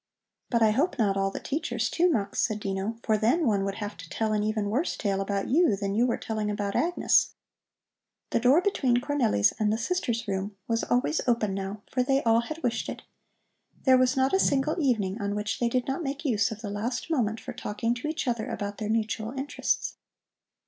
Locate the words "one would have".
3.45-3.95